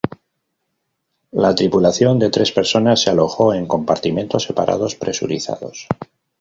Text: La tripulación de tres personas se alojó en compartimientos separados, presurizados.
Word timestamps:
La 1.31 1.53
tripulación 1.53 2.17
de 2.17 2.31
tres 2.31 2.51
personas 2.51 3.01
se 3.03 3.11
alojó 3.11 3.53
en 3.53 3.67
compartimientos 3.67 4.41
separados, 4.41 4.95
presurizados. 4.95 5.85